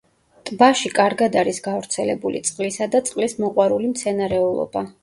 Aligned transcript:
ტბაში 0.49 0.91
კარგად 0.99 1.37
არის 1.43 1.59
გავრცელებული 1.67 2.43
წყლისა 2.51 2.91
და 2.97 3.05
წყლის 3.13 3.39
მოყვარული 3.45 3.97
მცენარეულობა. 3.97 4.87